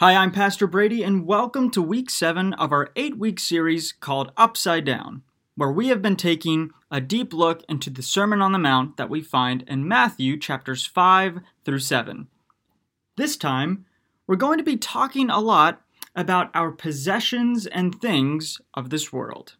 [0.00, 4.32] Hi, I'm Pastor Brady, and welcome to week seven of our eight week series called
[4.34, 5.20] Upside Down,
[5.56, 9.10] where we have been taking a deep look into the Sermon on the Mount that
[9.10, 12.28] we find in Matthew chapters 5 through 7.
[13.18, 13.84] This time,
[14.26, 15.82] we're going to be talking a lot
[16.16, 19.56] about our possessions and things of this world.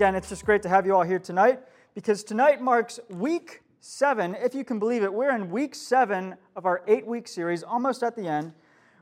[0.00, 1.60] Again, it's just great to have you all here tonight
[1.94, 5.12] because tonight marks week seven, if you can believe it.
[5.12, 8.54] We're in week seven of our eight week series, almost at the end.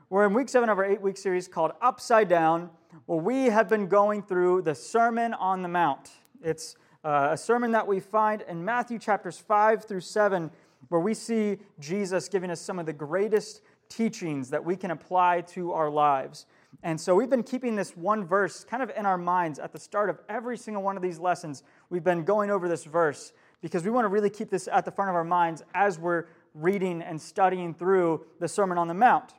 [0.09, 2.69] We're in week seven of our eight week series called Upside Down,
[3.05, 6.11] where we have been going through the Sermon on the Mount.
[6.43, 10.51] It's uh, a sermon that we find in Matthew chapters 5 through 7,
[10.89, 15.41] where we see Jesus giving us some of the greatest teachings that we can apply
[15.53, 16.45] to our lives.
[16.81, 19.79] And so we've been keeping this one verse kind of in our minds at the
[19.79, 21.63] start of every single one of these lessons.
[21.89, 24.91] We've been going over this verse because we want to really keep this at the
[24.91, 29.33] front of our minds as we're reading and studying through the Sermon on the Mount.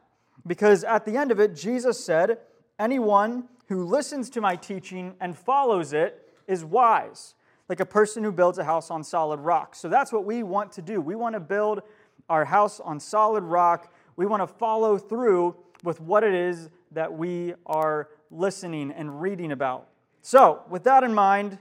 [0.47, 2.39] Because at the end of it, Jesus said,
[2.79, 7.35] Anyone who listens to my teaching and follows it is wise,
[7.69, 9.75] like a person who builds a house on solid rock.
[9.75, 11.01] So that's what we want to do.
[11.01, 11.83] We want to build
[12.29, 13.93] our house on solid rock.
[14.17, 19.53] We want to follow through with what it is that we are listening and reading
[19.53, 19.89] about.
[20.23, 21.59] So, with that in mind,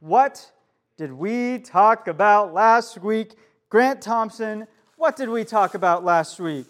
[0.00, 0.50] what
[0.96, 3.34] did we talk about last week?
[3.70, 4.66] Grant Thompson,
[4.96, 6.66] what did we talk about last week?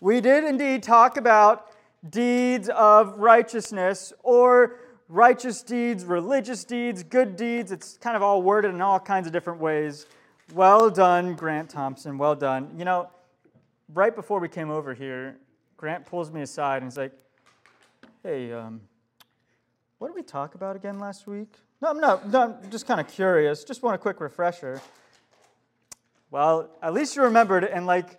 [0.00, 1.70] We did indeed talk about
[2.08, 4.76] deeds of righteousness or
[5.08, 7.72] righteous deeds, religious deeds, good deeds.
[7.72, 10.06] It's kind of all worded in all kinds of different ways.
[10.54, 12.18] Well done, Grant Thompson.
[12.18, 12.74] Well done.
[12.76, 13.10] You know,
[13.92, 15.36] right before we came over here,
[15.78, 17.12] Grant pulls me aside and he's like,
[18.24, 18.80] hey, um,
[19.98, 21.54] what did we talk about again last week?
[21.80, 23.62] No, no, no I'm just kind of curious.
[23.62, 24.80] Just want a quick refresher.
[26.32, 28.18] Well, at least you remembered in like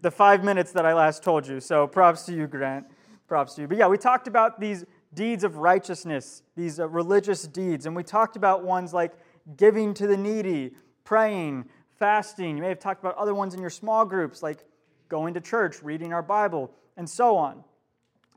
[0.00, 1.60] the five minutes that I last told you.
[1.60, 2.86] So props to you, Grant.
[3.28, 3.68] Props to you.
[3.68, 8.02] But yeah, we talked about these deeds of righteousness, these uh, religious deeds, and we
[8.02, 9.12] talked about ones like
[9.58, 10.72] giving to the needy,
[11.04, 11.66] praying,
[11.98, 12.56] fasting.
[12.56, 14.64] You may have talked about other ones in your small groups, like
[15.10, 17.64] going to church, reading our Bible, and so on.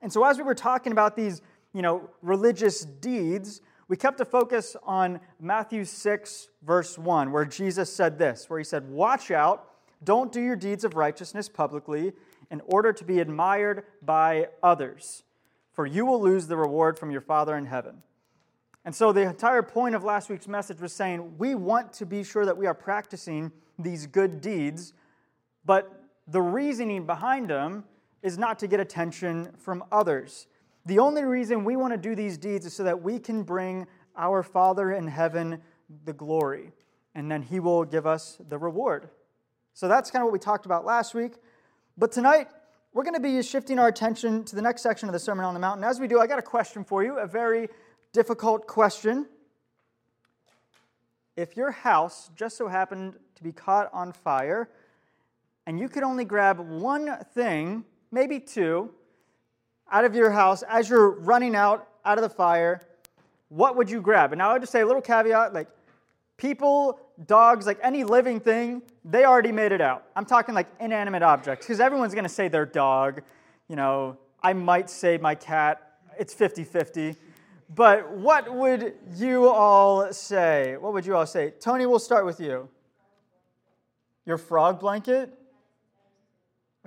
[0.01, 1.41] And so, as we were talking about these,
[1.73, 7.94] you know, religious deeds, we kept a focus on Matthew 6, verse 1, where Jesus
[7.94, 9.72] said this, where he said, Watch out,
[10.03, 12.13] don't do your deeds of righteousness publicly
[12.51, 15.24] in order to be admired by others,
[15.72, 18.03] for you will lose the reward from your Father in heaven.
[18.85, 22.24] And so, the entire point of last week's message was saying we want to be
[22.24, 24.94] sure that we are practicing these good deeds,
[25.66, 27.84] but the reasoning behind them
[28.22, 30.47] is not to get attention from others.
[30.85, 33.88] The only reason we want to do these deeds is so that we can bring
[34.16, 35.61] our Father in heaven
[36.05, 36.72] the glory,
[37.16, 39.09] and then He will give us the reward.
[39.73, 41.33] So that's kind of what we talked about last week.
[41.97, 42.47] But tonight,
[42.94, 45.53] we're going to be shifting our attention to the next section of the Sermon on
[45.53, 45.77] the Mount.
[45.77, 47.69] And as we do, I got a question for you, a very
[48.11, 49.27] difficult question.
[51.35, 54.69] If your house just so happened to be caught on fire,
[55.67, 58.91] and you could only grab one thing maybe two,
[59.91, 62.81] out of your house as you're running out out of the fire,
[63.50, 64.31] what would you grab?
[64.31, 65.68] And now I would just say a little caveat like
[66.38, 70.06] people, dogs, like any living thing, they already made it out.
[70.16, 73.22] I'm talking like inanimate objects because everyone's going to say their dog.
[73.68, 75.81] You know, I might say my cat.
[76.19, 77.16] It's 50 50.
[77.75, 80.78] But what would you all say?
[80.78, 81.53] What would you all say?
[81.59, 82.69] Tony, we'll start with you.
[84.25, 85.34] Your frog blanket?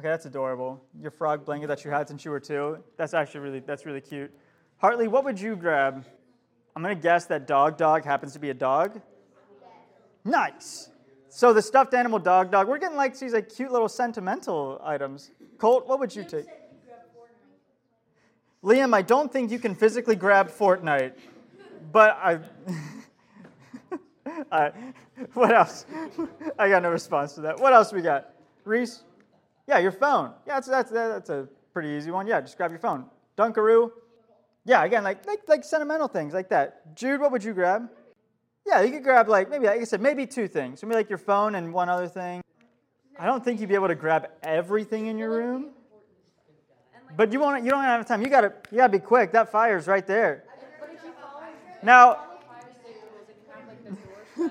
[0.01, 0.83] Okay, that's adorable.
[0.99, 2.79] Your frog blanket that you had since you were two.
[2.97, 4.33] That's actually really that's really cute.
[4.79, 6.07] Hartley, what would you grab?
[6.75, 8.99] I'm gonna guess that dog dog happens to be a dog.
[10.25, 10.89] Nice.
[11.29, 12.67] So the stuffed animal dog dog.
[12.67, 15.33] We're getting like these like cute little sentimental items.
[15.59, 16.47] Colt, what would you take?
[18.65, 21.13] Liam, I don't think you can physically grab Fortnite,
[21.93, 22.39] but I.
[24.51, 24.71] uh,
[25.35, 25.85] what else?
[26.59, 27.61] I got no response to that.
[27.61, 28.31] What else we got?
[28.65, 29.03] Reese?
[29.71, 30.33] Yeah, your phone.
[30.49, 32.27] Yeah, that's, that's, that's a pretty easy one.
[32.27, 33.05] Yeah, just grab your phone.
[33.39, 33.93] Dunkaroo.
[34.65, 36.97] Yeah, again, like, like, like sentimental things like that.
[36.97, 37.89] Jude, what would you grab?
[38.67, 40.83] Yeah, you could grab like maybe like I said, maybe two things.
[40.83, 42.43] Maybe like your phone and one other thing.
[43.19, 45.71] I don't think you'd be able to grab everything in your room.
[47.17, 47.65] But you won't.
[47.65, 48.23] You don't have time.
[48.23, 48.53] You gotta.
[48.71, 49.33] You gotta be quick.
[49.33, 50.45] That fire's right there.
[51.83, 52.19] Now.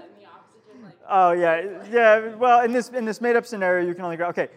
[1.11, 2.35] Oh yeah, yeah.
[2.35, 4.29] Well, in this in this made up scenario, you can only grab.
[4.29, 4.49] Okay,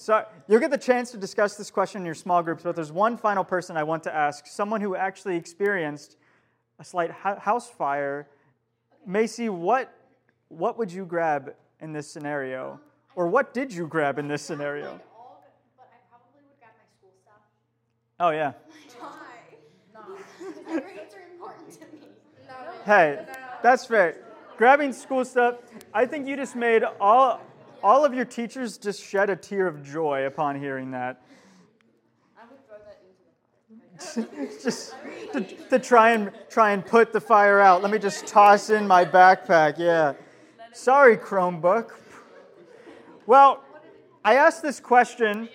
[0.00, 2.90] So you'll get the chance to discuss this question in your small groups, but there's
[2.90, 6.16] one final person I want to ask someone who actually experienced
[6.78, 8.26] a slight house fire.
[9.06, 9.92] Macy, what,
[10.48, 12.80] what would you grab in this scenario?
[13.14, 14.98] Or what did you grab in this scenario?
[18.18, 18.52] Oh, yeah.
[22.86, 23.26] Hey,
[23.62, 24.16] that's fair.
[24.56, 25.56] Grabbing school stuff,
[25.92, 27.40] I think you just made all,
[27.82, 31.22] all of your teachers just shed a tear of joy upon hearing that.
[32.36, 34.94] I would throw that into the just
[35.32, 37.82] to, to try and try and put the fire out.
[37.82, 39.78] Let me just toss in my backpack.
[39.78, 40.14] Yeah.
[40.72, 41.90] Sorry, Chromebook.
[43.26, 43.62] Well,
[44.24, 45.48] I asked this question.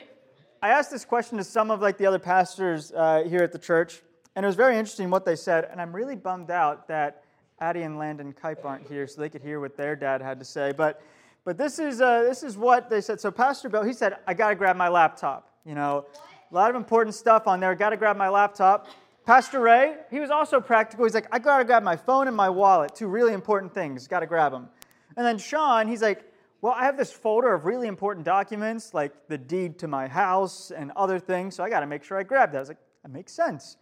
[0.62, 3.60] I asked this question to some of like the other pastors uh, here at the
[3.60, 4.02] church,
[4.36, 5.68] and it was very interesting what they said.
[5.72, 7.24] And I'm really bummed out that
[7.60, 10.46] Addie and Landon Kipe aren't here, so they could hear what their dad had to
[10.46, 10.74] say.
[10.76, 11.02] But,
[11.46, 13.22] but this is uh, this is what they said.
[13.22, 16.06] So Pastor Bill, he said, "I got to grab my laptop." You know,
[16.52, 17.74] a lot of important stuff on there.
[17.76, 18.88] Got to grab my laptop.
[19.26, 21.06] Pastor Ray, he was also practical.
[21.06, 22.94] He's like, "I got to grab my phone and my wallet.
[22.96, 24.08] Two really important things.
[24.08, 24.68] Got to grab them."
[25.16, 26.26] And then Sean, he's like,
[26.62, 30.72] well, I have this folder of really important documents, like the deed to my house
[30.72, 32.58] and other things, so I got to make sure I grab that.
[32.58, 33.78] I was like, that makes sense.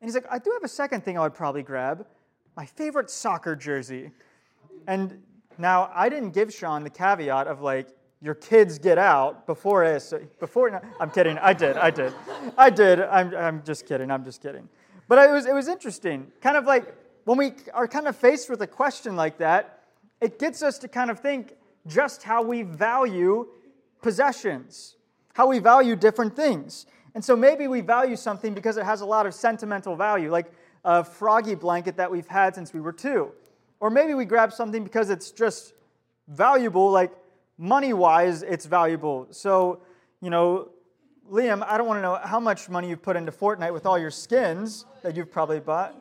[0.00, 2.06] And he's like, I do have a second thing I would probably grab
[2.56, 4.10] my favorite soccer jersey.
[4.86, 5.22] And
[5.58, 7.88] now I didn't give Sean the caveat of like,
[8.20, 10.14] your kids get out before this.
[10.40, 11.36] Before, I'm kidding.
[11.38, 11.76] I did.
[11.76, 12.14] I did.
[12.56, 13.00] I did.
[13.00, 14.10] I'm, I'm just kidding.
[14.10, 14.66] I'm just kidding.
[15.08, 16.32] But it was, it was interesting.
[16.40, 19.80] Kind of like when we are kind of faced with a question like that,
[20.22, 21.54] it gets us to kind of think
[21.86, 23.46] just how we value
[24.00, 24.96] possessions,
[25.34, 26.86] how we value different things.
[27.14, 30.50] And so maybe we value something because it has a lot of sentimental value, like
[30.84, 33.32] a froggy blanket that we've had since we were two.
[33.84, 35.74] Or maybe we grab something because it's just
[36.26, 37.12] valuable, like
[37.58, 39.26] money wise, it's valuable.
[39.30, 39.82] So,
[40.22, 40.70] you know,
[41.30, 43.98] Liam, I don't want to know how much money you've put into Fortnite with all
[43.98, 45.94] your skins that you've probably bought.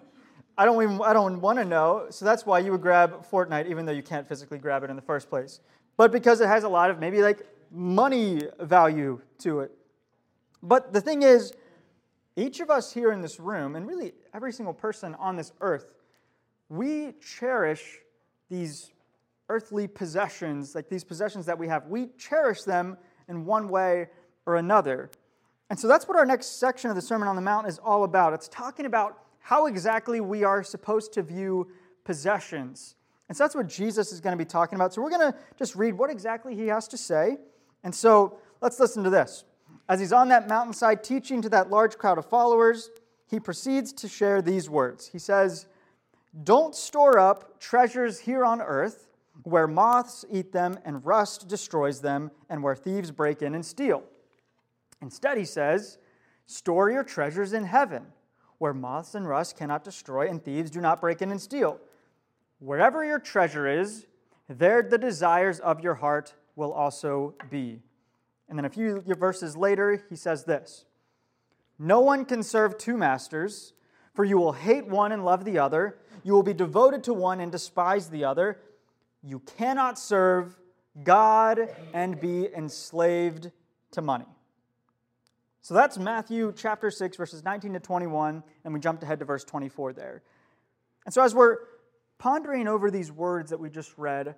[0.57, 2.05] I don't even I don't want to know.
[2.09, 4.95] So that's why you would grab Fortnite, even though you can't physically grab it in
[4.95, 5.59] the first place.
[5.97, 9.71] But because it has a lot of maybe like money value to it.
[10.61, 11.51] But the thing is,
[12.37, 15.87] each of us here in this room, and really every single person on this earth,
[16.69, 17.99] we cherish
[18.49, 18.91] these
[19.49, 21.87] earthly possessions, like these possessions that we have.
[21.87, 24.07] We cherish them in one way
[24.45, 25.09] or another.
[25.69, 28.03] And so that's what our next section of the Sermon on the Mount is all
[28.03, 28.33] about.
[28.33, 31.67] It's talking about how exactly we are supposed to view
[32.03, 32.95] possessions.
[33.27, 34.93] And so that's what Jesus is going to be talking about.
[34.93, 37.37] So we're going to just read what exactly he has to say.
[37.83, 39.43] And so let's listen to this.
[39.89, 42.89] As he's on that mountainside teaching to that large crowd of followers,
[43.27, 45.07] he proceeds to share these words.
[45.07, 45.65] He says,
[46.41, 49.07] Don't store up treasures here on earth
[49.43, 54.03] where moths eat them and rust destroys them and where thieves break in and steal.
[55.01, 55.97] Instead, he says,
[56.45, 58.05] Store your treasures in heaven
[58.57, 61.79] where moths and rust cannot destroy and thieves do not break in and steal.
[62.59, 64.07] Wherever your treasure is,
[64.47, 67.81] there the desires of your heart will also be.
[68.47, 70.85] And then a few verses later, he says this
[71.77, 73.73] No one can serve two masters,
[74.13, 75.97] for you will hate one and love the other.
[76.23, 78.59] You will be devoted to one and despise the other.
[79.21, 80.57] You cannot serve
[81.03, 83.51] God and be enslaved
[83.91, 84.25] to money.
[85.61, 89.43] So that's Matthew chapter 6, verses 19 to 21, and we jumped ahead to verse
[89.45, 90.21] 24 there.
[91.05, 91.57] And so as we're
[92.17, 94.35] pondering over these words that we just read,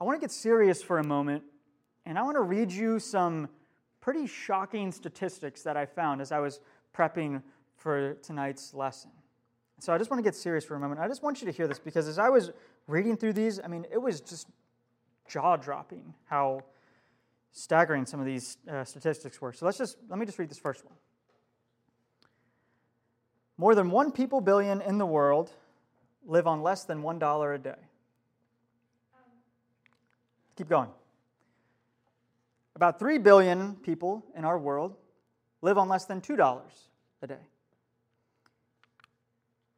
[0.00, 1.44] I want to get serious for a moment,
[2.04, 3.48] and I want to read you some
[4.00, 6.60] pretty shocking statistics that I found as I was
[6.96, 7.42] prepping
[7.76, 9.10] for tonight's lesson.
[9.78, 11.00] So I just want to get serious for a moment.
[11.00, 12.50] I just want you to hear this because as I was
[12.86, 14.48] reading through these, I mean, it was just
[15.28, 16.62] jaw dropping how
[17.52, 19.52] staggering some of these uh, statistics were.
[19.52, 20.94] So let's just let me just read this first one.
[23.58, 25.50] More than 1 people billion in the world
[26.26, 27.74] live on less than $1 a day.
[30.56, 30.90] Keep going.
[32.74, 34.96] About 3 billion people in our world
[35.62, 36.60] live on less than $2
[37.22, 37.36] a day.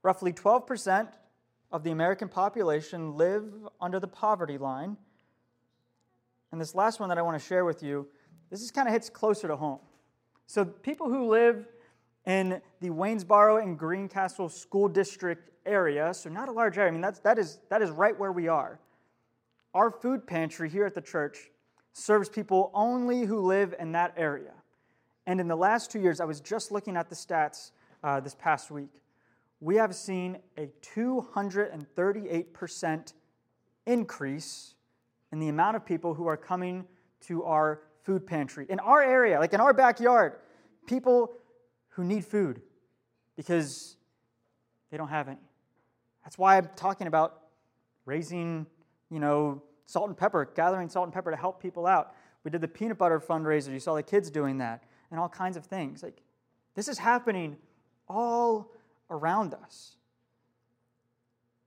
[0.02, 1.08] Roughly 12%
[1.70, 3.44] of the American population live
[3.80, 4.96] under the poverty line
[6.52, 8.06] and this last one that I want to share with you,
[8.50, 9.80] this is kind of hits closer to home.
[10.46, 11.66] So, people who live
[12.26, 17.02] in the Waynesboro and Greencastle school district area, so not a large area, I mean,
[17.02, 18.80] that's, that, is, that is right where we are.
[19.74, 21.50] Our food pantry here at the church
[21.92, 24.52] serves people only who live in that area.
[25.26, 28.34] And in the last two years, I was just looking at the stats uh, this
[28.34, 29.02] past week.
[29.60, 33.12] We have seen a 238%
[33.86, 34.74] increase
[35.32, 36.86] in the amount of people who are coming
[37.22, 40.34] to our food pantry in our area, like in our backyard,
[40.86, 41.32] people
[41.88, 42.62] who need food
[43.36, 43.96] because
[44.90, 45.38] they don't have any.
[46.24, 47.40] That's why I'm talking about
[48.04, 48.66] raising,
[49.10, 52.14] you know, salt and pepper, gathering salt and pepper to help people out.
[52.44, 53.72] We did the peanut butter fundraiser.
[53.72, 56.02] You saw the kids doing that and all kinds of things.
[56.02, 56.22] Like
[56.74, 57.56] this is happening
[58.08, 58.72] all
[59.10, 59.96] around us.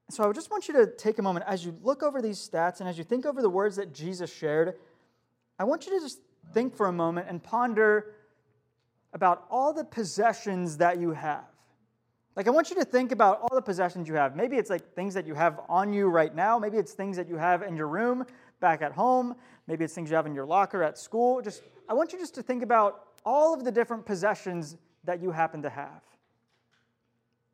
[0.10, 2.82] So I just want you to take a moment as you look over these stats
[2.82, 4.76] and as you think over the words that Jesus shared.
[5.58, 6.20] I want you to just
[6.54, 8.14] think for a moment and ponder
[9.14, 11.46] about all the possessions that you have.
[12.36, 14.36] Like, I want you to think about all the possessions you have.
[14.36, 16.58] Maybe it's like things that you have on you right now.
[16.60, 18.26] Maybe it's things that you have in your room
[18.62, 19.36] back at home.
[19.68, 21.42] Maybe it's things you have in your locker at school.
[21.42, 25.32] Just, I want you just to think about all of the different possessions that you
[25.32, 26.02] happen to have.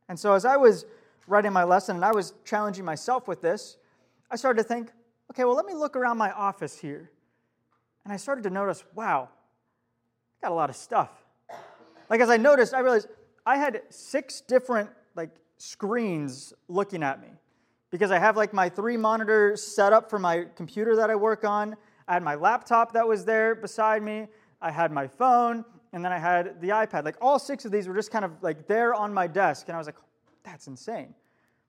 [0.09, 0.85] And so, as I was
[1.27, 3.77] writing my lesson and I was challenging myself with this,
[4.31, 4.91] I started to think,
[5.31, 7.11] okay, well, let me look around my office here.
[8.03, 11.09] And I started to notice, wow, I got a lot of stuff.
[12.09, 13.07] Like, as I noticed, I realized
[13.45, 17.29] I had six different like screens looking at me
[17.91, 21.43] because I have like my three monitors set up for my computer that I work
[21.43, 21.75] on.
[22.07, 24.27] I had my laptop that was there beside me.
[24.61, 27.05] I had my phone, and then I had the iPad.
[27.05, 29.75] Like all six of these were just kind of like there on my desk, and
[29.75, 29.97] I was like,
[30.43, 31.13] that's insane.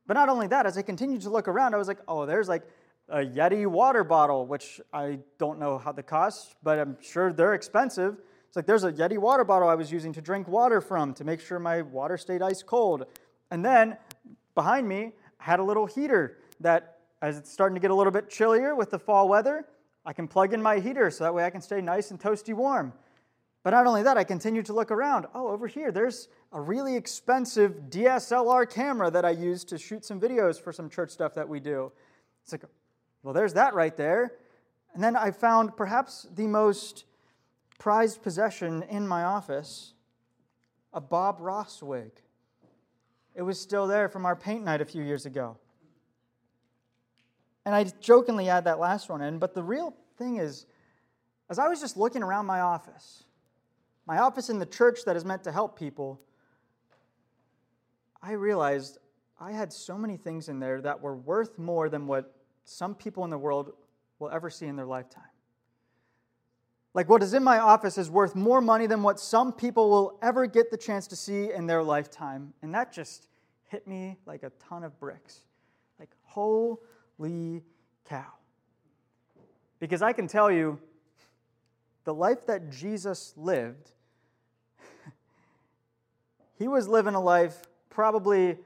[0.06, 2.48] But not only that, as I continued to look around, I was like, oh, there's
[2.48, 2.62] like
[3.08, 7.54] a Yeti water bottle, which I don't know how the cost, but I'm sure they're
[7.54, 8.16] expensive.
[8.46, 11.24] It's like there's a Yeti water bottle I was using to drink water from to
[11.24, 13.04] make sure my water stayed ice cold.
[13.50, 13.96] And then
[14.54, 18.12] behind me, I had a little heater that, as it's starting to get a little
[18.12, 19.66] bit chillier with the fall weather,
[20.06, 22.54] I can plug in my heater so that way I can stay nice and toasty
[22.54, 22.92] warm.
[23.62, 25.26] But not only that, I continue to look around.
[25.34, 30.20] Oh, over here, there's a really expensive DSLR camera that I use to shoot some
[30.20, 31.92] videos for some church stuff that we do.
[32.42, 32.64] It's like,
[33.22, 34.32] well, there's that right there.
[34.94, 37.04] And then I found perhaps the most
[37.78, 39.94] prized possession in my office
[40.92, 42.10] a Bob Ross wig.
[43.34, 45.58] It was still there from our paint night a few years ago.
[47.66, 50.66] And I jokingly add that last one in, but the real thing is,
[51.50, 53.24] as I was just looking around my office,
[54.08, 56.18] my office in the church that is meant to help people,
[58.22, 58.96] I realized
[59.38, 62.34] I had so many things in there that were worth more than what
[62.64, 63.72] some people in the world
[64.18, 65.22] will ever see in their lifetime.
[66.94, 70.18] Like what is in my office is worth more money than what some people will
[70.22, 72.54] ever get the chance to see in their lifetime.
[72.62, 73.28] And that just
[73.66, 75.40] hit me like a ton of bricks.
[76.00, 77.62] Like, holy
[78.08, 78.32] cow.
[79.78, 80.80] Because I can tell you,
[82.04, 83.92] the life that Jesus lived,
[86.58, 88.56] he was living a life probably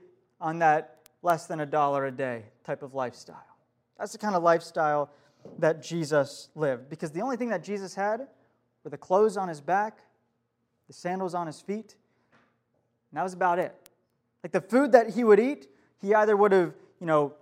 [0.41, 3.45] on that less than a dollar a day type of lifestyle.
[3.99, 5.11] That's the kind of lifestyle
[5.59, 6.89] that Jesus lived.
[6.89, 8.27] Because the only thing that Jesus had
[8.83, 9.99] were the clothes on his back,
[10.89, 11.95] the sandals on his feet,
[13.11, 13.75] and that was about it.
[14.43, 15.69] Like the food that he would eat,
[16.01, 17.35] he either would have, you know,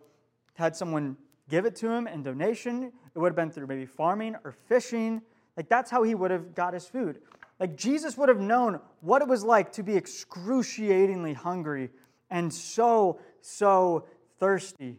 [0.55, 1.17] had someone
[1.49, 5.23] give it to him in donation, it would have been through maybe farming or fishing.
[5.57, 7.21] Like that's how he would have got his food.
[7.61, 11.91] Like Jesus would have known what it was like to be excruciatingly hungry
[12.31, 14.07] and so, so
[14.39, 14.99] thirsty.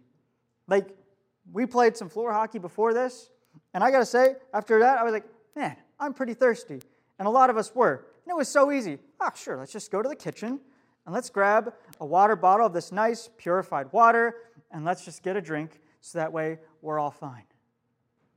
[0.68, 0.96] Like
[1.52, 3.32] we played some floor hockey before this,
[3.74, 5.26] and I gotta say, after that, I was like,
[5.56, 6.80] man, I'm pretty thirsty.
[7.18, 8.06] And a lot of us were.
[8.26, 9.00] And it was so easy.
[9.20, 10.60] Oh, sure, let's just go to the kitchen
[11.06, 14.36] and let's grab a water bottle of this nice purified water
[14.72, 17.44] and let's just get a drink so that way we're all fine.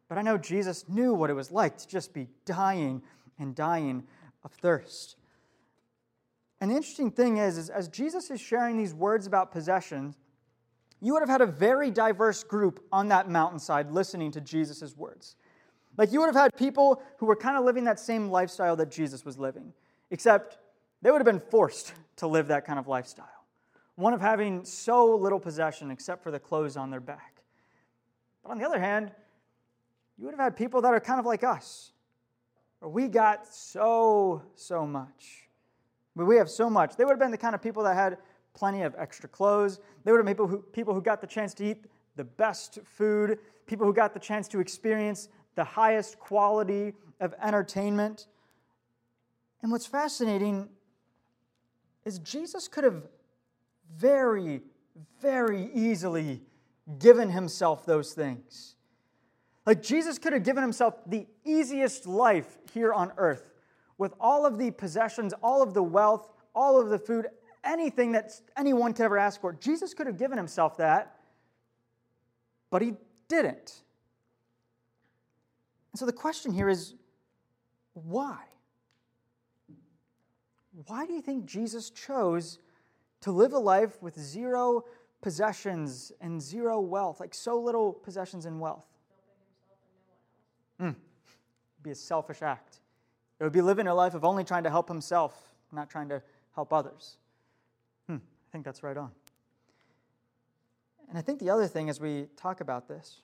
[0.08, 3.02] But I know Jesus knew what it was like to just be dying
[3.38, 4.04] and dying
[4.44, 5.16] of thirst.
[6.60, 10.16] And the interesting thing is, is as Jesus is sharing these words about possessions,
[11.00, 15.36] you would have had a very diverse group on that mountainside listening to Jesus' words.
[15.96, 18.90] Like you would have had people who were kind of living that same lifestyle that
[18.90, 19.72] Jesus was living,
[20.10, 20.58] except
[21.02, 23.28] they would have been forced to live that kind of lifestyle.
[23.96, 27.42] One of having so little possession except for the clothes on their back.
[28.42, 29.12] But on the other hand,
[30.16, 31.92] you would have had people that are kind of like us,
[32.84, 35.48] we got so, so much.
[36.14, 36.96] We have so much.
[36.96, 38.18] They would have been the kind of people that had
[38.54, 39.80] plenty of extra clothes.
[40.04, 41.86] They would have been people who, people who got the chance to eat
[42.16, 48.28] the best food, people who got the chance to experience the highest quality of entertainment.
[49.62, 50.68] And what's fascinating
[52.04, 53.02] is Jesus could have
[53.96, 54.60] very,
[55.20, 56.42] very easily
[56.98, 58.76] given himself those things.
[59.66, 63.50] Like Jesus could have given himself the easiest life here on earth
[63.96, 67.26] with all of the possessions, all of the wealth, all of the food,
[67.64, 69.52] anything that anyone could ever ask for.
[69.54, 71.16] Jesus could have given himself that,
[72.70, 72.94] but he
[73.28, 73.82] didn't.
[75.92, 76.94] And so the question here is
[77.94, 78.38] why?
[80.86, 82.58] Why do you think Jesus chose
[83.20, 84.84] to live a life with zero
[85.22, 88.86] possessions and zero wealth, like so little possessions and wealth?
[90.80, 90.94] Mm.
[91.82, 92.80] Be a selfish act.
[93.38, 95.36] It would be living a life of only trying to help himself,
[95.72, 96.22] not trying to
[96.54, 97.16] help others.
[98.06, 99.10] Hmm, I think that's right on.
[101.08, 103.20] And I think the other thing as we talk about this,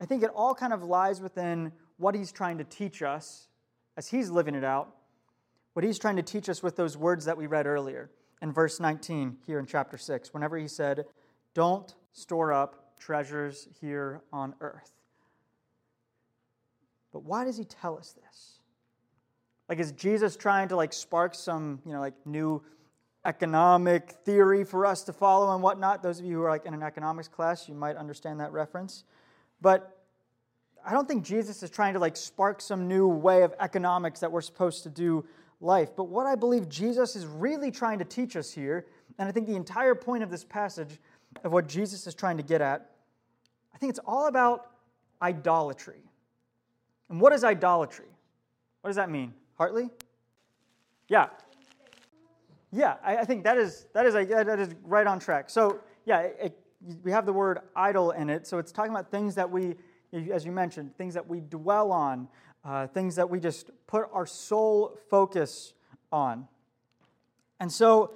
[0.00, 3.48] I think it all kind of lies within what he's trying to teach us
[3.96, 4.94] as he's living it out,
[5.72, 8.10] what he's trying to teach us with those words that we read earlier
[8.42, 11.06] in verse 19 here in chapter 6, whenever he said,
[11.54, 14.92] Don't store up treasures here on earth.
[17.16, 18.60] But why does he tell us this?
[19.70, 22.62] Like, is Jesus trying to like spark some, you know, like new
[23.24, 26.02] economic theory for us to follow and whatnot?
[26.02, 29.04] Those of you who are like in an economics class, you might understand that reference.
[29.62, 29.98] But
[30.86, 34.30] I don't think Jesus is trying to like spark some new way of economics that
[34.30, 35.24] we're supposed to do
[35.62, 35.96] life.
[35.96, 38.84] But what I believe Jesus is really trying to teach us here,
[39.18, 40.98] and I think the entire point of this passage
[41.44, 42.90] of what Jesus is trying to get at,
[43.74, 44.72] I think it's all about
[45.22, 46.02] idolatry.
[47.08, 48.08] And what is idolatry?
[48.80, 49.32] What does that mean?
[49.56, 49.90] Hartley?
[51.08, 51.28] Yeah.
[52.72, 55.48] Yeah, I, I think that is, that, is a, that is right on track.
[55.48, 56.58] So, yeah, it,
[57.02, 58.46] we have the word idol in it.
[58.46, 59.76] So it's talking about things that we,
[60.32, 62.28] as you mentioned, things that we dwell on,
[62.64, 65.72] uh, things that we just put our sole focus
[66.12, 66.46] on.
[67.60, 68.12] And so,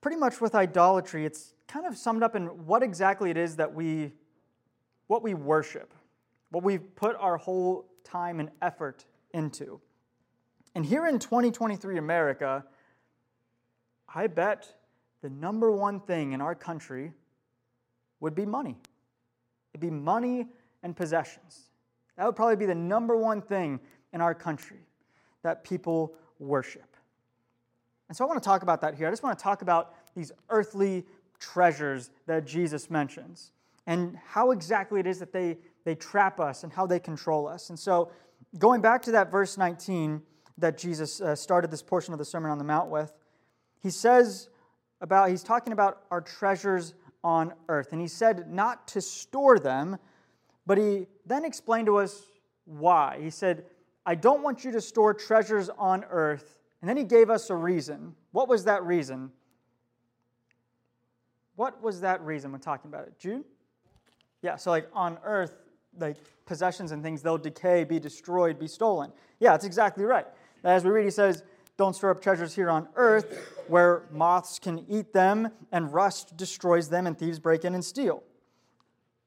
[0.00, 3.74] pretty much with idolatry, it's kind of summed up in what exactly it is that
[3.74, 4.12] we,
[5.06, 5.92] what we worship,
[6.52, 9.80] what we've put our whole time and effort into.
[10.74, 12.64] And here in 2023 America,
[14.14, 14.68] I bet
[15.22, 17.12] the number one thing in our country
[18.20, 18.76] would be money.
[19.72, 20.48] It'd be money
[20.82, 21.70] and possessions.
[22.16, 23.80] That would probably be the number one thing
[24.12, 24.80] in our country
[25.42, 26.96] that people worship.
[28.08, 29.08] And so I want to talk about that here.
[29.08, 31.06] I just want to talk about these earthly
[31.38, 33.52] treasures that Jesus mentions
[33.86, 37.70] and how exactly it is that they, they trap us and how they control us.
[37.70, 38.10] And so,
[38.58, 40.22] going back to that verse 19
[40.58, 43.12] that Jesus uh, started this portion of the Sermon on the Mount with,
[43.80, 44.48] he says
[45.00, 47.92] about, he's talking about our treasures on earth.
[47.92, 49.98] And he said not to store them,
[50.66, 52.22] but he then explained to us
[52.64, 53.18] why.
[53.20, 53.64] He said,
[54.06, 56.58] I don't want you to store treasures on earth.
[56.80, 58.14] And then he gave us a reason.
[58.32, 59.30] What was that reason?
[61.56, 63.18] What was that reason when talking about it?
[63.18, 63.44] Jude?
[64.42, 65.54] Yeah, so like on earth,
[65.98, 69.12] like possessions and things, they'll decay, be destroyed, be stolen.
[69.40, 70.26] Yeah, that's exactly right.
[70.64, 71.42] As we read, he says,
[71.76, 76.88] don't store up treasures here on earth where moths can eat them and rust destroys
[76.88, 78.22] them and thieves break in and steal.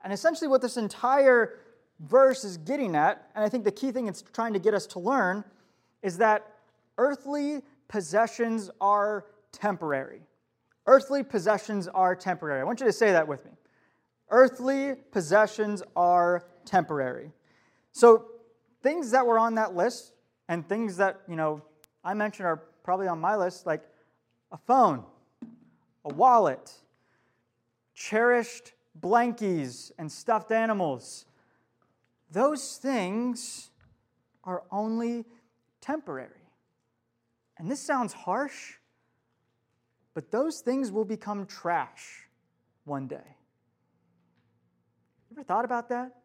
[0.03, 1.59] And essentially, what this entire
[1.99, 4.85] verse is getting at, and I think the key thing it's trying to get us
[4.87, 5.43] to learn,
[6.03, 6.45] is that
[6.97, 10.21] earthly possessions are temporary.
[10.85, 12.61] Earthly possessions are temporary.
[12.61, 13.51] I want you to say that with me.
[14.29, 17.31] Earthly possessions are temporary.
[17.91, 18.25] So,
[18.81, 20.13] things that were on that list
[20.47, 21.61] and things that, you know,
[22.03, 23.83] I mentioned are probably on my list, like
[24.51, 25.03] a phone,
[26.03, 26.71] a wallet,
[27.93, 31.25] cherished blankies and stuffed animals.
[32.31, 33.71] Those things
[34.43, 35.25] are only
[35.81, 36.31] temporary.
[37.57, 38.73] And this sounds harsh,
[40.13, 42.27] but those things will become trash
[42.83, 43.34] one day.
[45.35, 46.15] Ever thought about that?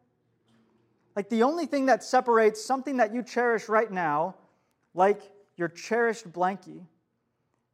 [1.17, 4.35] Like the only thing that separates something that you cherish right now,
[4.93, 5.21] like
[5.57, 6.85] your cherished blankie,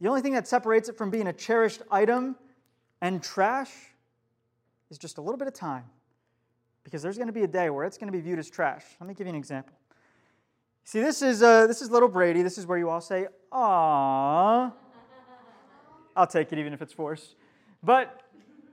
[0.02, 2.36] the only thing that separates it from being a cherished item
[3.02, 3.71] and trash
[4.89, 5.84] is just a little bit of time.
[6.84, 8.84] Because there's going to be a day where it's going to be viewed as trash.
[9.00, 9.76] Let me give you an example.
[10.86, 12.41] See, this is, uh, this is little Brady.
[12.41, 14.73] This is where you all say, "Aww."
[16.15, 17.36] I'll take it even if it's forced.
[17.84, 18.23] But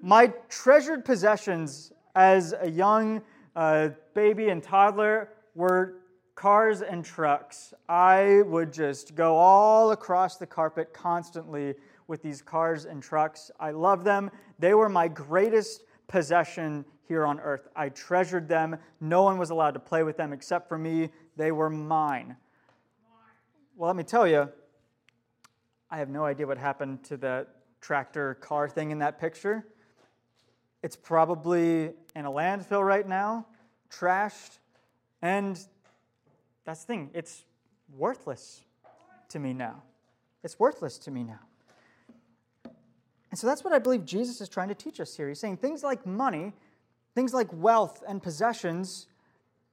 [0.00, 3.22] my treasured possessions as a young
[3.56, 5.96] uh, baby and toddler were
[6.34, 7.72] cars and trucks.
[7.88, 11.74] I would just go all across the carpet constantly
[12.06, 13.50] with these cars and trucks.
[13.58, 14.30] I love them.
[14.58, 17.68] They were my greatest possession here on earth.
[17.76, 18.76] I treasured them.
[19.00, 21.10] No one was allowed to play with them except for me.
[21.36, 22.36] They were mine.
[23.76, 24.48] Well, let me tell you,
[25.90, 27.46] I have no idea what happened to the
[27.80, 29.66] tractor car thing in that picture.
[30.84, 33.46] It's probably in a landfill right now,
[33.90, 34.58] trashed,
[35.22, 35.58] and
[36.66, 37.46] that's the thing, it's
[37.96, 38.60] worthless
[39.30, 39.82] to me now.
[40.42, 41.40] It's worthless to me now.
[43.30, 45.26] And so that's what I believe Jesus is trying to teach us here.
[45.26, 46.52] He's saying things like money,
[47.14, 49.06] things like wealth and possessions,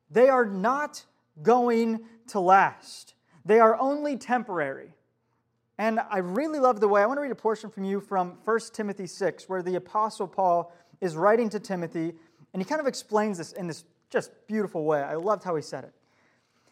[0.09, 1.03] they are not
[1.43, 3.15] going to last.
[3.43, 4.93] They are only temporary.
[5.77, 8.37] And I really love the way, I want to read a portion from you from
[8.45, 12.13] 1 Timothy 6, where the Apostle Paul is writing to Timothy,
[12.53, 15.01] and he kind of explains this in this just beautiful way.
[15.01, 15.93] I loved how he said it.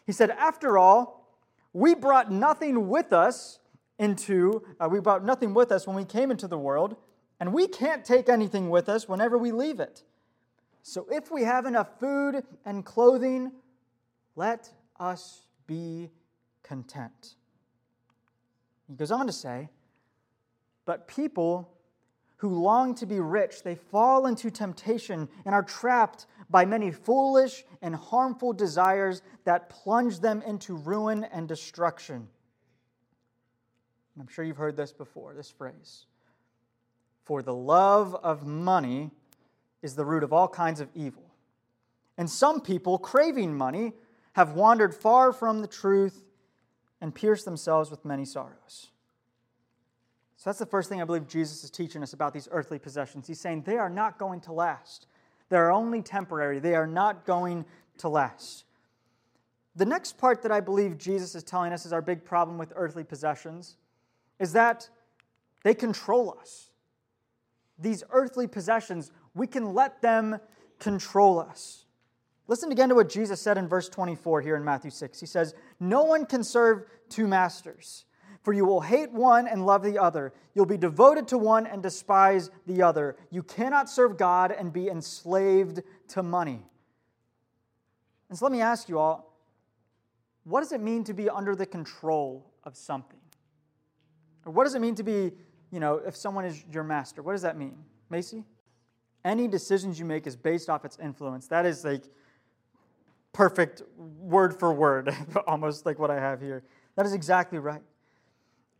[0.06, 1.36] He said, After all,
[1.72, 3.58] we brought nothing with us
[3.98, 6.96] into, uh, we brought nothing with us when we came into the world,
[7.38, 10.04] and we can't take anything with us whenever we leave it.
[10.82, 13.52] So if we have enough food and clothing,
[14.36, 16.10] let us be
[16.62, 17.34] content.
[18.88, 19.68] He goes on to say,
[20.84, 21.70] But people
[22.40, 27.64] who long to be rich, they fall into temptation and are trapped by many foolish
[27.82, 32.26] and harmful desires that plunge them into ruin and destruction.
[34.18, 36.06] I'm sure you've heard this before, this phrase.
[37.24, 39.10] For the love of money
[39.82, 41.34] is the root of all kinds of evil.
[42.16, 43.92] And some people, craving money,
[44.32, 46.24] have wandered far from the truth
[47.02, 48.92] and pierced themselves with many sorrows.
[50.40, 53.26] So that's the first thing I believe Jesus is teaching us about these earthly possessions.
[53.26, 55.06] He's saying they are not going to last,
[55.50, 57.66] they are only temporary, they are not going
[57.98, 58.64] to last.
[59.76, 62.72] The next part that I believe Jesus is telling us is our big problem with
[62.74, 63.76] earthly possessions
[64.38, 64.88] is that
[65.62, 66.70] they control us.
[67.78, 70.38] These earthly possessions, we can let them
[70.78, 71.84] control us.
[72.48, 75.20] Listen again to what Jesus said in verse 24 here in Matthew 6.
[75.20, 78.06] He says, No one can serve two masters,
[78.42, 80.32] for you will hate one and love the other.
[80.54, 83.16] You'll be devoted to one and despise the other.
[83.30, 86.62] You cannot serve God and be enslaved to money.
[88.28, 89.30] And so let me ask you all
[90.44, 93.18] what does it mean to be under the control of something?
[94.46, 95.32] Or what does it mean to be,
[95.70, 97.22] you know, if someone is your master?
[97.22, 97.76] What does that mean?
[98.08, 98.44] Macy?
[99.22, 101.46] Any decisions you make is based off its influence.
[101.48, 102.04] That is like
[103.32, 105.14] perfect word for word,
[105.46, 106.62] almost like what I have here.
[106.96, 107.82] That is exactly right.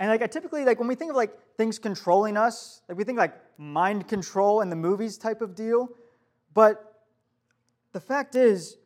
[0.01, 3.05] And like I typically like when we think of like things controlling us, like we
[3.05, 5.91] think like mind control in the movies type of deal.
[6.55, 7.05] But
[7.93, 8.79] the fact is,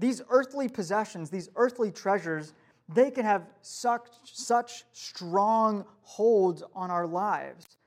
[0.00, 2.54] these earthly possessions, these earthly treasures,
[2.88, 7.78] they can have such, such strong holds on our lives.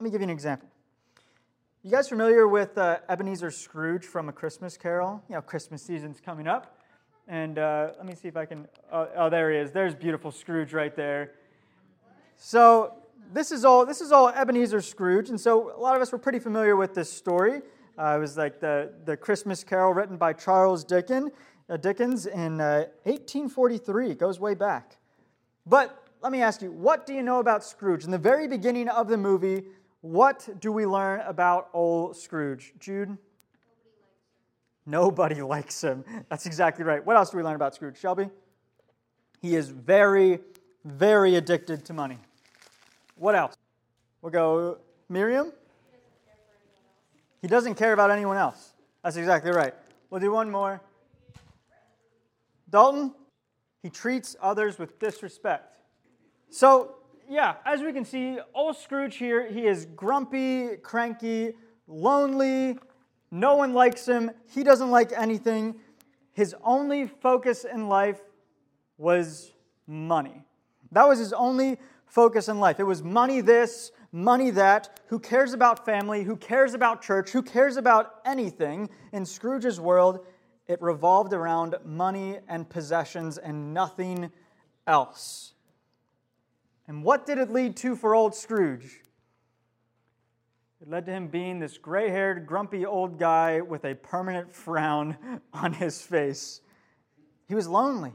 [0.00, 0.68] Let me give you an example.
[1.82, 5.22] You guys familiar with uh, Ebenezer Scrooge from A Christmas Carol?
[5.28, 6.78] You know, Christmas season's coming up.
[7.26, 8.66] And uh, let me see if I can.
[8.90, 9.70] Oh, oh, there he is.
[9.70, 11.32] There's beautiful Scrooge right there.
[12.38, 12.94] So
[13.32, 16.18] this is all this is all Ebenezer Scrooge, and so a lot of us were
[16.18, 17.60] pretty familiar with this story.
[17.98, 21.32] Uh, it was like the the Christmas Carol written by Charles Dickens,
[21.68, 24.06] uh, Dickens in 1843.
[24.06, 24.96] Uh, it goes way back.
[25.66, 28.04] But let me ask you, what do you know about Scrooge?
[28.04, 29.64] In the very beginning of the movie,
[30.00, 32.72] what do we learn about old Scrooge?
[32.78, 33.18] Jude?
[34.86, 36.04] Nobody likes him.
[36.30, 37.04] That's exactly right.
[37.04, 37.98] What else do we learn about Scrooge?
[37.98, 38.30] Shelby?
[39.40, 40.38] He is very,
[40.84, 42.18] very addicted to money.
[43.18, 43.56] What else?
[44.22, 44.78] We'll go
[45.08, 45.52] Miriam?
[47.42, 48.74] He doesn't care about anyone else.
[49.02, 49.74] That's exactly right.
[50.10, 50.80] We'll do one more.
[52.70, 53.14] Dalton?
[53.82, 55.76] He treats others with disrespect.
[56.50, 56.96] So
[57.28, 61.52] yeah, as we can see, old Scrooge here, he is grumpy, cranky,
[61.86, 62.78] lonely.
[63.30, 64.30] No one likes him.
[64.54, 65.76] He doesn't like anything.
[66.32, 68.20] His only focus in life
[68.96, 69.52] was
[69.86, 70.44] money.
[70.92, 72.80] That was his only focus in life.
[72.80, 75.00] It was money this, money that.
[75.06, 76.24] Who cares about family?
[76.24, 77.30] Who cares about church?
[77.30, 78.90] Who cares about anything?
[79.12, 80.26] In Scrooge's world,
[80.66, 84.30] it revolved around money and possessions and nothing
[84.86, 85.54] else.
[86.86, 89.02] And what did it lead to for old Scrooge?
[90.80, 95.16] It led to him being this gray haired, grumpy old guy with a permanent frown
[95.52, 96.60] on his face.
[97.48, 98.12] He was lonely.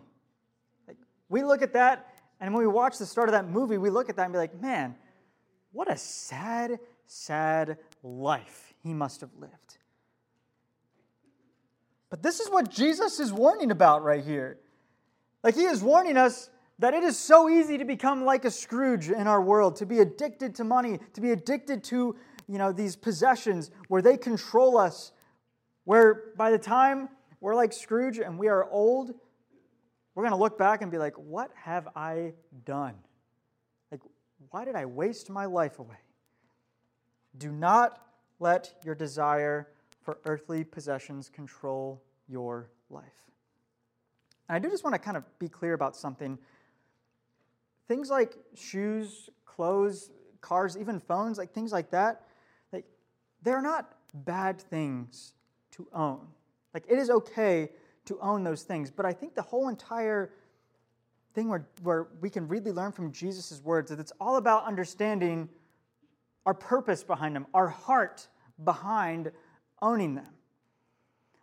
[1.30, 4.10] We look at that, and when we watch the start of that movie, we look
[4.10, 4.96] at that and be like, man,
[5.72, 9.78] what a sad, sad life he must have lived.
[12.10, 14.60] But this is what Jesus is warning about right here.
[15.44, 19.10] Like, he is warning us that it is so easy to become like a Scrooge
[19.10, 22.16] in our world, to be addicted to money, to be addicted to
[22.48, 25.12] you know, these possessions where they control us,
[25.86, 29.14] where by the time we're like Scrooge and we are old,
[30.16, 32.34] we're going to look back and be like, what have I
[32.66, 32.96] done?
[33.92, 34.02] Like,
[34.52, 35.98] why did I waste my life away?
[37.38, 38.00] Do not
[38.40, 39.70] let your desire
[40.02, 43.04] for earthly possessions control your life.
[44.50, 46.38] And I do just want to kind of be clear about something
[47.88, 50.10] Things like shoes, clothes,
[50.42, 52.24] cars, even phones, like things like that,
[52.72, 52.86] like
[53.42, 55.34] they're not bad things
[55.72, 56.26] to own.
[56.74, 57.70] Like it is okay
[58.06, 58.92] to own those things.
[58.92, 60.32] But I think the whole entire
[61.34, 65.50] thing where, where we can really learn from Jesus' words is it's all about understanding
[66.46, 68.28] our purpose behind them, our heart
[68.64, 69.32] behind
[69.82, 70.28] owning them.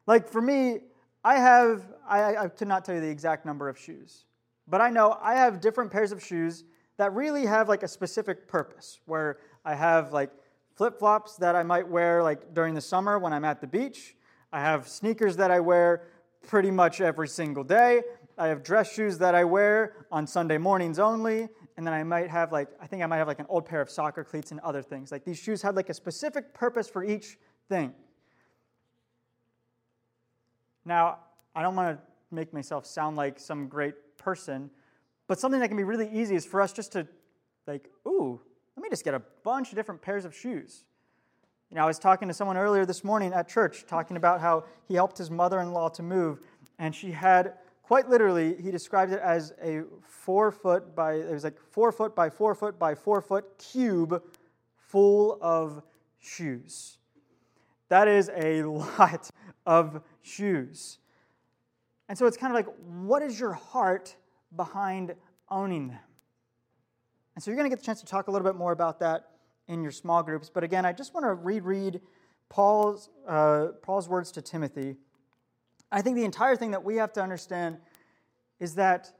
[0.06, 0.80] Like for me,
[1.24, 4.24] I have, I, I could not tell you the exact number of shoes,
[4.66, 6.64] but I know I have different pairs of shoes
[6.96, 10.30] that really have like a specific purpose where I have like
[10.74, 14.16] flip flops that I might wear like during the summer when I'm at the beach.
[14.52, 16.02] I have sneakers that I wear
[16.46, 18.02] pretty much every single day.
[18.38, 21.48] I have dress shoes that I wear on Sunday mornings only.
[21.76, 23.80] And then I might have like, I think I might have like an old pair
[23.80, 25.10] of soccer cleats and other things.
[25.10, 27.94] Like these shoes had like a specific purpose for each thing.
[30.84, 31.18] Now,
[31.54, 34.70] I don't want to make myself sound like some great person,
[35.26, 37.06] but something that can be really easy is for us just to,
[37.66, 38.40] like, ooh,
[38.76, 40.84] let me just get a bunch of different pairs of shoes.
[41.70, 44.64] You know, I was talking to someone earlier this morning at church, talking about how
[44.88, 46.40] he helped his mother in law to move,
[46.80, 47.54] and she had
[47.84, 52.16] quite literally, he described it as a four foot by, it was like four foot
[52.16, 54.20] by four foot by four foot cube
[54.76, 55.82] full of
[56.18, 56.98] shoes.
[57.88, 59.30] That is a lot
[59.64, 60.98] of shoes.
[62.08, 64.16] And so it's kind of like, what is your heart
[64.56, 65.14] behind
[65.48, 65.98] owning them?
[67.36, 68.98] And so you're going to get the chance to talk a little bit more about
[69.00, 69.30] that
[69.70, 70.50] in your small groups.
[70.52, 72.00] But again, I just want to reread
[72.48, 74.96] Paul's, uh, Paul's words to Timothy.
[75.92, 77.78] I think the entire thing that we have to understand
[78.58, 79.12] is that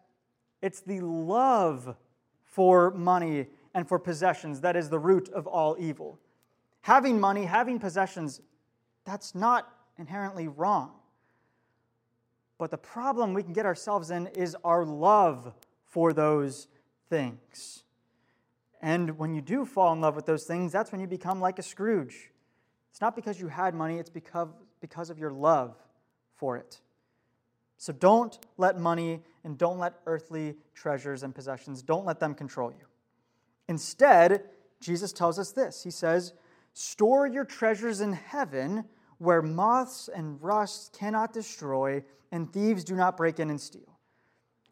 [0.60, 1.96] it's the love
[2.44, 6.18] for money and for possessions that is the root of all evil.
[6.82, 8.40] Having money, having possessions,
[9.04, 10.90] that's not inherently wrong.
[12.58, 16.66] But the problem we can get ourselves in is our love for those
[17.08, 17.84] things.
[18.80, 21.58] And when you do fall in love with those things, that's when you become like
[21.58, 22.30] a Scrooge.
[22.90, 24.48] It's not because you had money, it's because,
[24.80, 25.76] because of your love
[26.36, 26.80] for it.
[27.76, 32.70] So don't let money and don't let earthly treasures and possessions, don't let them control
[32.70, 32.86] you.
[33.68, 34.44] Instead,
[34.80, 36.32] Jesus tells us this He says,
[36.72, 38.84] Store your treasures in heaven
[39.18, 43.98] where moths and rust cannot destroy and thieves do not break in and steal.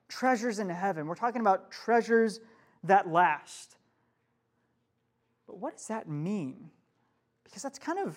[0.09, 1.07] Treasures in heaven.
[1.07, 2.41] We're talking about treasures
[2.85, 3.77] that last.
[5.49, 6.71] But what does that mean?
[7.43, 8.17] Because that's kind of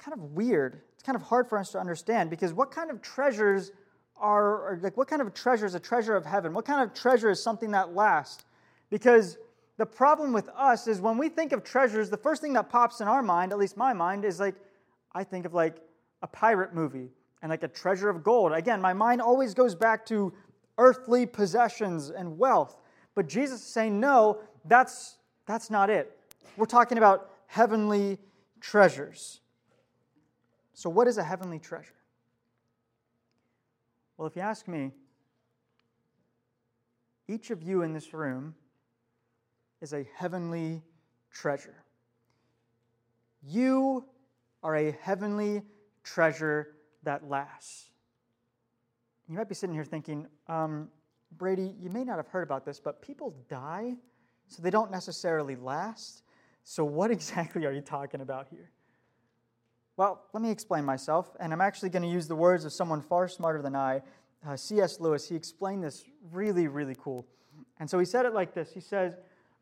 [0.00, 0.80] kind of weird.
[0.94, 3.70] It's kind of hard for us to understand because what kind of treasures
[4.16, 6.52] are, like what kind of treasure is a treasure of heaven?
[6.52, 8.44] What kind of treasure is something that lasts?
[8.90, 9.38] Because
[9.76, 13.00] the problem with us is when we think of treasures, the first thing that pops
[13.00, 14.56] in our mind, at least my mind, is like
[15.12, 15.76] I think of like
[16.22, 17.10] a pirate movie
[17.42, 18.52] and like a treasure of gold.
[18.52, 20.32] Again, my mind always goes back to
[20.78, 22.80] earthly possessions and wealth.
[23.14, 26.16] But Jesus is saying, no, that's, that's not it.
[26.56, 28.18] We're talking about heavenly
[28.60, 29.40] treasures.
[30.74, 31.94] So, what is a heavenly treasure?
[34.16, 34.92] Well, if you ask me,
[37.28, 38.54] each of you in this room
[39.80, 40.82] is a heavenly
[41.30, 41.82] treasure.
[43.42, 44.04] You
[44.62, 45.62] are a heavenly
[46.04, 47.90] treasure that lasts.
[49.28, 50.88] You might be sitting here thinking, um,
[51.38, 53.96] Brady, you may not have heard about this, but people die,
[54.46, 56.22] so they don't necessarily last.
[56.64, 58.70] So, what exactly are you talking about here?
[59.96, 63.02] Well, let me explain myself, and I'm actually going to use the words of someone
[63.02, 64.00] far smarter than I,
[64.46, 65.00] uh, C.S.
[65.00, 65.28] Lewis.
[65.28, 67.26] He explained this really, really cool.
[67.78, 69.16] And so he said it like this He says,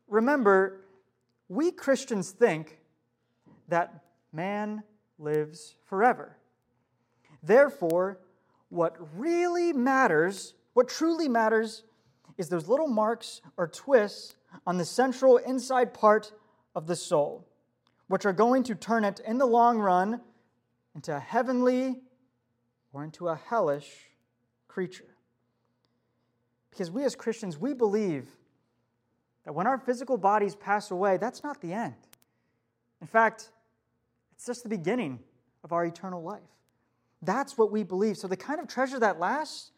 [0.07, 0.81] Remember,
[1.49, 2.79] we Christians think
[3.67, 4.83] that man
[5.19, 6.37] lives forever.
[7.43, 8.19] Therefore,
[8.69, 11.83] what really matters, what truly matters,
[12.37, 14.35] is those little marks or twists
[14.65, 16.31] on the central inside part
[16.75, 17.47] of the soul,
[18.07, 20.21] which are going to turn it in the long run
[20.95, 22.01] into a heavenly
[22.93, 23.89] or into a hellish
[24.67, 25.15] creature.
[26.69, 28.27] Because we as Christians, we believe
[29.45, 31.95] that when our physical bodies pass away, that's not the end.
[33.01, 33.49] In fact,
[34.33, 35.19] it's just the beginning
[35.63, 36.41] of our eternal life.
[37.21, 38.17] That's what we believe.
[38.17, 39.71] So, the kind of treasure that lasts,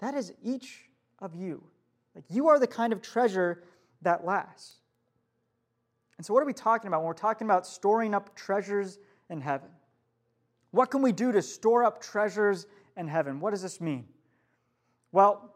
[0.00, 0.88] that is each
[1.20, 1.62] of you.
[2.14, 3.62] Like, you are the kind of treasure
[4.02, 4.81] that lasts.
[6.22, 9.40] And so, what are we talking about when we're talking about storing up treasures in
[9.40, 9.68] heaven?
[10.70, 13.40] What can we do to store up treasures in heaven?
[13.40, 14.04] What does this mean?
[15.10, 15.52] Well,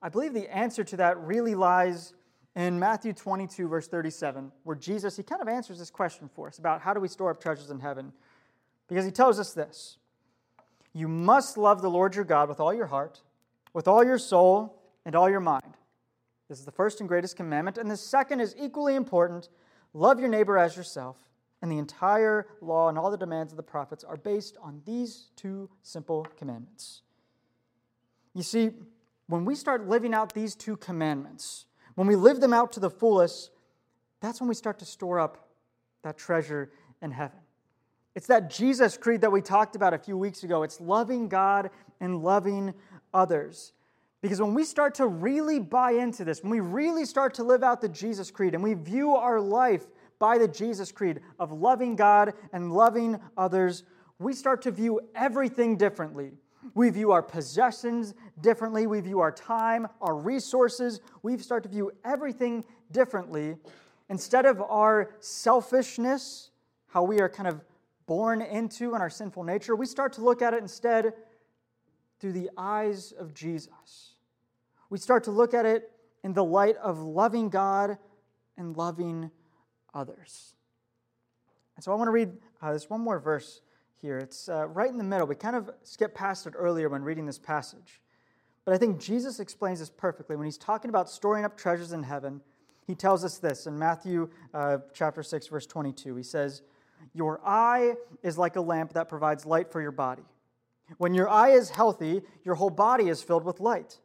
[0.00, 2.14] I believe the answer to that really lies
[2.54, 6.60] in Matthew 22, verse 37, where Jesus, he kind of answers this question for us
[6.60, 8.12] about how do we store up treasures in heaven.
[8.86, 9.98] Because he tells us this
[10.92, 13.22] You must love the Lord your God with all your heart,
[13.72, 15.74] with all your soul, and all your mind.
[16.48, 17.76] This is the first and greatest commandment.
[17.76, 19.48] And the second is equally important
[19.92, 21.16] love your neighbor as yourself.
[21.62, 25.28] and the entire law and all the demands of the prophets are based on these
[25.36, 27.02] two simple commandments.
[28.34, 28.70] You see,
[29.26, 32.90] when we start living out these two commandments, when we live them out to the
[32.90, 33.50] fullest,
[34.20, 35.48] that's when we start to store up
[36.02, 36.70] that treasure
[37.02, 37.38] in heaven.
[38.14, 40.62] It's that Jesus creed that we talked about a few weeks ago.
[40.62, 42.74] It's loving God and loving
[43.12, 43.72] others.
[44.22, 47.62] Because when we start to really buy into this, when we really start to live
[47.62, 49.86] out the Jesus creed and we view our life
[50.18, 53.84] by the Jesus creed of loving God and loving others,
[54.18, 56.32] we start to view everything differently.
[56.74, 58.86] We view our possessions differently.
[58.86, 61.00] We view our time, our resources.
[61.22, 63.56] We start to view everything differently.
[64.10, 66.50] Instead of our selfishness,
[66.88, 67.62] how we are kind of
[68.06, 71.14] born into in our sinful nature, we start to look at it instead
[72.18, 74.09] through the eyes of Jesus.
[74.90, 75.90] We start to look at it
[76.22, 77.96] in the light of loving God
[78.56, 79.30] and loving
[79.94, 80.54] others.
[81.76, 83.62] And so I want to read uh, this one more verse
[84.02, 84.18] here.
[84.18, 85.26] It's uh, right in the middle.
[85.26, 88.00] We kind of skipped past it earlier when reading this passage.
[88.64, 90.36] But I think Jesus explains this perfectly.
[90.36, 92.40] When he's talking about storing up treasures in heaven,
[92.86, 96.16] he tells us this in Matthew uh, chapter 6, verse 22.
[96.16, 96.62] He says,
[97.14, 100.24] Your eye is like a lamp that provides light for your body.
[100.98, 104.00] When your eye is healthy, your whole body is filled with light.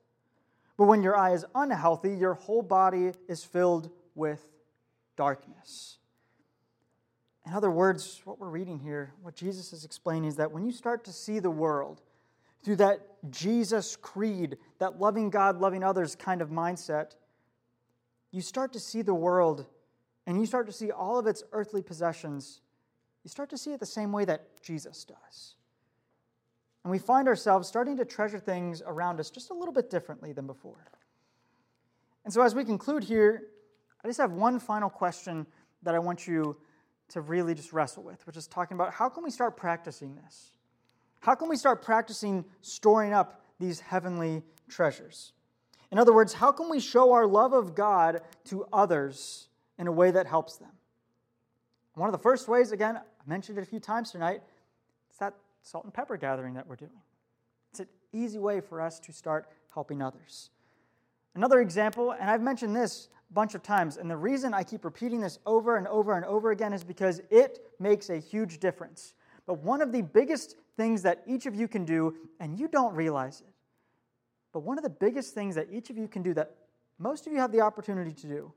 [0.77, 4.45] But when your eye is unhealthy, your whole body is filled with
[5.15, 5.97] darkness.
[7.45, 10.71] In other words, what we're reading here, what Jesus is explaining is that when you
[10.71, 12.01] start to see the world
[12.63, 17.15] through that Jesus creed, that loving God, loving others kind of mindset,
[18.31, 19.65] you start to see the world
[20.25, 22.61] and you start to see all of its earthly possessions,
[23.23, 25.55] you start to see it the same way that Jesus does.
[26.85, 30.33] And we find ourselves starting to treasure things around us just a little bit differently
[30.33, 30.85] than before.
[32.23, 33.41] And so, as we conclude here,
[34.03, 35.47] I just have one final question
[35.81, 36.55] that I want you
[37.09, 40.51] to really just wrestle with, which is talking about how can we start practicing this?
[41.21, 45.33] How can we start practicing storing up these heavenly treasures?
[45.91, 49.47] In other words, how can we show our love of God to others
[49.79, 50.69] in a way that helps them?
[51.95, 54.43] One of the first ways, again, I mentioned it a few times tonight,
[55.09, 55.33] it's that
[55.65, 57.01] salt and pepper gathering that we're doing.
[57.71, 60.51] It's an easy way for us to start helping others.
[61.33, 64.85] Another example, and I've mentioned this a bunch of times, and the reason I keep
[64.85, 69.15] repeating this over and over and over again is because it makes a huge difference.
[69.47, 72.93] But one of the biggest things that each of you can do, and you don't
[72.93, 73.53] realize it,
[74.53, 76.55] but one of the biggest things that each of you can do that
[76.99, 78.53] most of you have the opportunity to do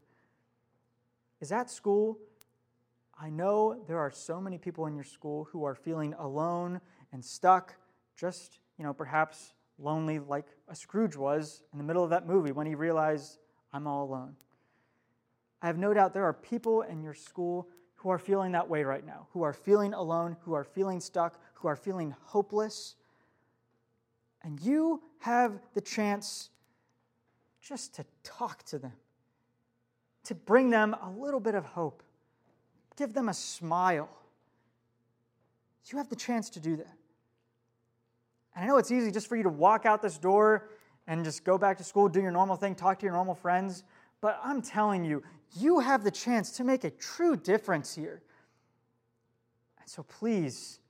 [1.40, 2.18] is at school.
[3.21, 6.81] I know there are so many people in your school who are feeling alone
[7.12, 7.75] and stuck,
[8.16, 12.53] just, you know, perhaps lonely like a Scrooge was in the middle of that movie
[12.53, 13.38] when he realized,
[13.73, 14.35] I'm all alone.
[15.62, 18.85] I have no doubt there are people in your school who are feeling that way
[18.85, 22.94] right now, who are feeling alone, who are feeling stuck, who are feeling hopeless.
[24.42, 26.51] And you have the chance
[27.61, 28.92] just to talk to them,
[30.25, 32.03] to bring them a little bit of hope,
[32.97, 34.09] give them a smile.
[35.90, 36.96] You have the chance to do that.
[38.55, 40.70] And I know it's easy just for you to walk out this door
[41.07, 43.85] and just go back to school, do your normal thing, talk to your normal friends.
[44.20, 45.22] But I'm telling you,
[45.57, 48.20] you have the chance to make a true difference here.
[49.81, 50.81] And so please,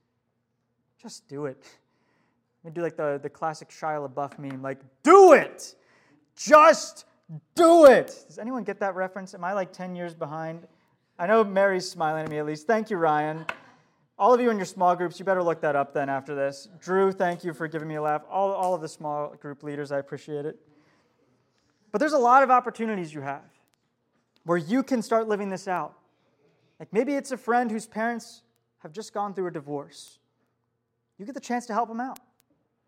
[1.01, 1.63] just do it.
[2.63, 5.75] We do like the, the classic Shia LaBeouf meme, like, do it!
[6.35, 7.05] Just
[7.55, 8.25] do it!
[8.27, 9.33] Does anyone get that reference?
[9.33, 10.67] Am I like 10 years behind?
[11.17, 12.67] I know Mary's smiling at me at least.
[12.67, 13.45] Thank you, Ryan.
[14.19, 16.67] All of you in your small groups, you better look that up then after this.
[16.81, 18.23] Drew, thank you for giving me a laugh.
[18.29, 20.59] All, all of the small group leaders, I appreciate it.
[21.93, 23.45] But there's a lot of opportunities you have
[24.43, 25.93] where you can start living this out.
[26.81, 28.43] Like maybe it's a friend whose parents
[28.79, 30.19] have just gone through a divorce.
[31.17, 32.19] You get the chance to help them out.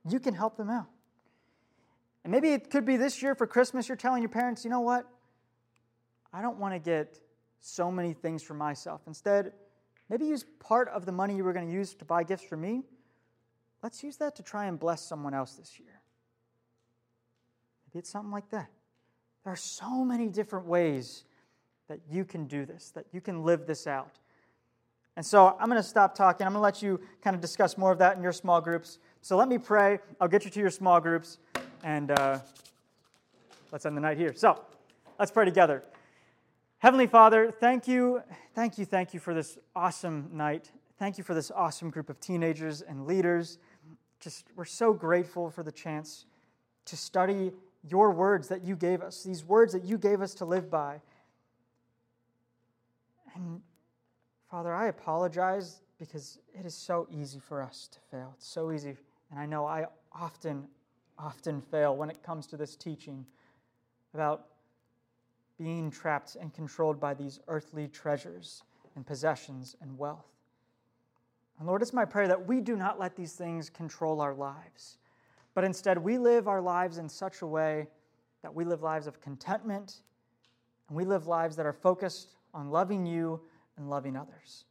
[0.10, 0.88] You can help them out.
[2.26, 4.82] And maybe it could be this year for Christmas, you're telling your parents, you know
[4.82, 5.08] what?
[6.34, 7.20] I don't want to get
[7.62, 9.02] so many things for myself.
[9.08, 9.54] Instead,
[10.12, 12.58] Maybe use part of the money you were going to use to buy gifts for
[12.58, 12.84] me.
[13.82, 16.02] Let's use that to try and bless someone else this year.
[17.88, 18.70] Maybe it's something like that.
[19.46, 21.24] There are so many different ways
[21.88, 24.20] that you can do this, that you can live this out.
[25.16, 26.46] And so I'm going to stop talking.
[26.46, 29.00] I'm going to let you kind of discuss more of that in your small groups.
[29.22, 30.00] So let me pray.
[30.20, 31.38] I'll get you to your small groups,
[31.86, 32.40] and uh,
[33.72, 34.34] let's end the night here.
[34.36, 34.62] So
[35.18, 35.84] let's pray together.
[36.82, 38.24] Heavenly Father, thank you,
[38.56, 40.72] thank you, thank you for this awesome night.
[40.98, 43.60] Thank you for this awesome group of teenagers and leaders.
[44.20, 46.26] Just, we're so grateful for the chance
[46.86, 47.52] to study
[47.88, 51.00] your words that you gave us, these words that you gave us to live by.
[53.36, 53.62] And
[54.50, 58.34] Father, I apologize because it is so easy for us to fail.
[58.38, 58.98] It's so easy.
[59.30, 60.68] And I know I often,
[61.20, 63.24] often fail when it comes to this teaching
[64.16, 64.48] about
[65.62, 68.64] being trapped and controlled by these earthly treasures
[68.96, 70.26] and possessions and wealth.
[71.60, 74.98] And Lord, it's my prayer that we do not let these things control our lives,
[75.54, 77.86] but instead we live our lives in such a way
[78.42, 79.98] that we live lives of contentment
[80.88, 83.40] and we live lives that are focused on loving you
[83.78, 84.66] and loving others.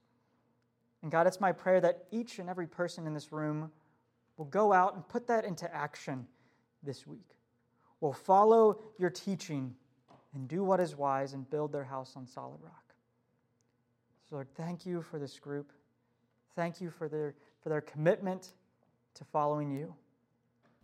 [1.02, 3.70] And God, it's my prayer that each and every person in this room
[4.36, 6.26] will go out and put that into action
[6.82, 7.36] this week,
[8.00, 9.76] will follow your teaching
[10.34, 12.94] and do what is wise and build their house on solid rock.
[14.28, 15.72] So, Lord, thank you for this group.
[16.54, 18.52] Thank you for their, for their commitment
[19.14, 19.94] to following you.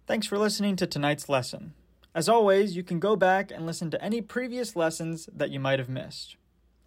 [0.07, 1.75] Thanks for listening to tonight's lesson.
[2.15, 5.79] As always, you can go back and listen to any previous lessons that you might
[5.79, 6.37] have missed.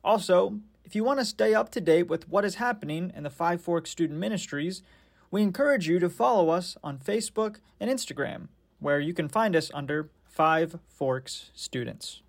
[0.04, 3.30] Also, if you want to stay up to date with what is happening in the
[3.30, 4.82] Five Forks Student Ministries,
[5.30, 8.48] we encourage you to follow us on Facebook and Instagram,
[8.80, 12.22] where you can find us under Five Forks Students.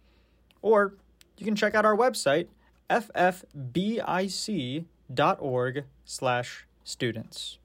[0.63, 0.95] Or
[1.39, 2.49] you can check out our website,
[2.91, 3.45] ffbic.org
[6.05, 7.59] slash students.